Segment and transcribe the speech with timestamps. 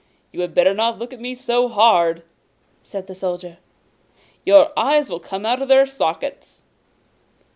[0.31, 2.23] 'You had better not look at me so hard!'
[2.81, 3.59] said the Soldier.
[4.43, 6.63] 'Your eyes will come out of their sockets!